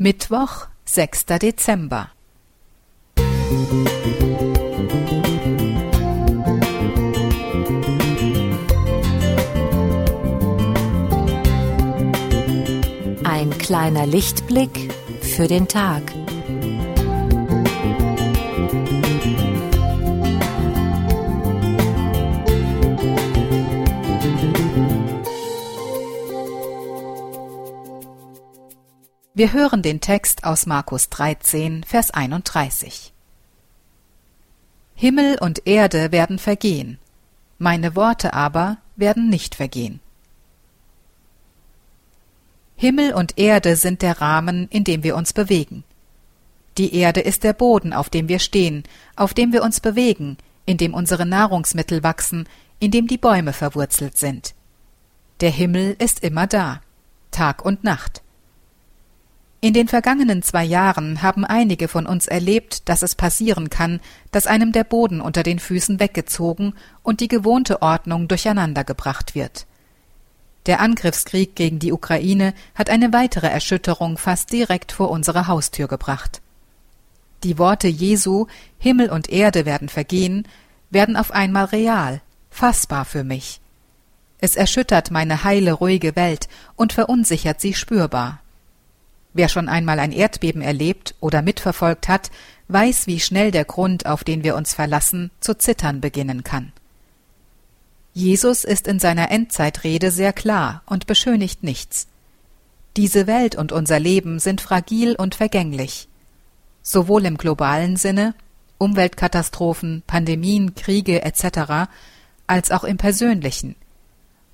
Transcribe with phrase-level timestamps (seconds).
[0.00, 1.26] Mittwoch, 6.
[1.42, 2.10] Dezember.
[13.24, 14.70] Ein kleiner Lichtblick
[15.20, 16.02] für den Tag.
[29.38, 33.12] Wir hören den Text aus Markus 13, Vers 31.
[34.96, 36.98] Himmel und Erde werden vergehen,
[37.56, 40.00] meine Worte aber werden nicht vergehen.
[42.74, 45.84] Himmel und Erde sind der Rahmen, in dem wir uns bewegen.
[46.76, 48.82] Die Erde ist der Boden, auf dem wir stehen,
[49.14, 50.36] auf dem wir uns bewegen,
[50.66, 52.48] in dem unsere Nahrungsmittel wachsen,
[52.80, 54.56] in dem die Bäume verwurzelt sind.
[55.38, 56.80] Der Himmel ist immer da,
[57.30, 58.24] Tag und Nacht.
[59.60, 64.00] In den vergangenen zwei Jahren haben einige von uns erlebt, dass es passieren kann,
[64.30, 69.66] dass einem der Boden unter den Füßen weggezogen und die gewohnte Ordnung durcheinandergebracht wird.
[70.66, 76.40] Der Angriffskrieg gegen die Ukraine hat eine weitere Erschütterung fast direkt vor unsere Haustür gebracht.
[77.42, 78.46] Die Worte Jesu
[78.78, 80.46] Himmel und Erde werden vergehen,
[80.90, 83.60] werden auf einmal real, fassbar für mich.
[84.40, 88.40] Es erschüttert meine heile, ruhige Welt und verunsichert sie spürbar.
[89.32, 92.30] Wer schon einmal ein Erdbeben erlebt oder mitverfolgt hat,
[92.68, 96.72] weiß, wie schnell der Grund, auf den wir uns verlassen, zu zittern beginnen kann.
[98.14, 102.08] Jesus ist in seiner Endzeitrede sehr klar und beschönigt nichts.
[102.96, 106.08] Diese Welt und unser Leben sind fragil und vergänglich.
[106.82, 108.34] Sowohl im globalen Sinne
[108.78, 111.90] Umweltkatastrophen, Pandemien, Kriege etc.,
[112.46, 113.76] als auch im persönlichen.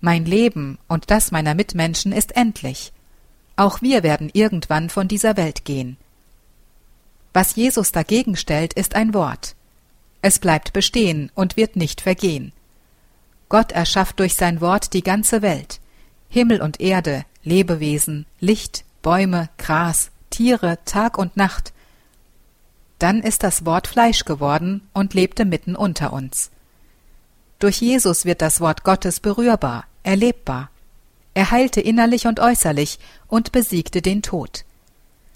[0.00, 2.92] Mein Leben und das meiner Mitmenschen ist endlich,
[3.56, 5.96] auch wir werden irgendwann von dieser Welt gehen.
[7.32, 9.54] Was Jesus dagegen stellt, ist ein Wort.
[10.20, 12.52] Es bleibt bestehen und wird nicht vergehen.
[13.48, 15.80] Gott erschafft durch sein Wort die ganze Welt.
[16.28, 21.72] Himmel und Erde, Lebewesen, Licht, Bäume, Gras, Tiere, Tag und Nacht.
[22.98, 26.50] Dann ist das Wort Fleisch geworden und lebte mitten unter uns.
[27.58, 30.70] Durch Jesus wird das Wort Gottes berührbar, erlebbar.
[31.34, 34.64] Er heilte innerlich und äußerlich und besiegte den Tod.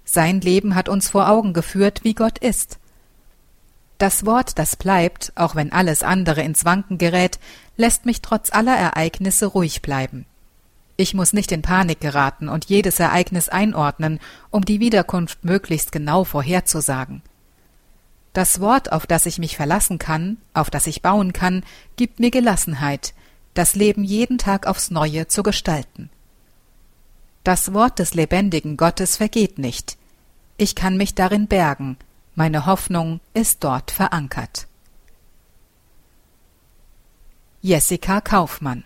[0.05, 2.79] Sein Leben hat uns vor Augen geführt, wie Gott ist.
[3.99, 7.39] Das Wort, das bleibt, auch wenn alles andere ins Wanken gerät,
[7.77, 10.27] lässt mich trotz aller Ereignisse ruhig bleiben.
[10.99, 14.21] Ich muss nicht in Panik geraten und jedes Ereignis einordnen,
[14.51, 17.23] um die Wiederkunft möglichst genau vorherzusagen.
[18.33, 21.65] Das Wort, auf das ich mich verlassen kann, auf das ich bauen kann,
[21.97, 23.15] gibt mir Gelassenheit,
[23.57, 26.11] das Leben jeden Tag aufs neue zu gestalten.
[27.43, 29.97] Das Wort des lebendigen Gottes vergeht nicht.
[30.57, 31.97] Ich kann mich darin bergen,
[32.35, 34.67] meine Hoffnung ist dort verankert.
[37.63, 38.85] Jessica Kaufmann